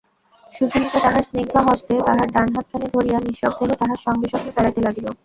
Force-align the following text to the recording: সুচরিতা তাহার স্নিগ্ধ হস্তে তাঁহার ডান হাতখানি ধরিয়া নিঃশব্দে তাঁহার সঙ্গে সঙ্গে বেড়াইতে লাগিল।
সুচরিতা 0.53 0.99
তাহার 0.99 1.23
স্নিগ্ধ 1.23 1.53
হস্তে 1.67 1.93
তাঁহার 2.07 2.27
ডান 2.33 2.47
হাতখানি 2.55 2.87
ধরিয়া 2.95 3.19
নিঃশব্দে 3.21 3.75
তাঁহার 3.79 3.99
সঙ্গে 4.05 4.27
সঙ্গে 4.33 4.51
বেড়াইতে 4.55 4.81
লাগিল। 4.87 5.05